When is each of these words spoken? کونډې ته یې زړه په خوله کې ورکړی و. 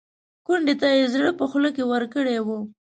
کونډې 0.45 0.75
ته 0.81 0.87
یې 0.97 1.05
زړه 1.13 1.31
په 1.39 1.45
خوله 1.49 1.69
کې 1.75 1.83
ورکړی 1.91 2.35
و. 2.45 2.49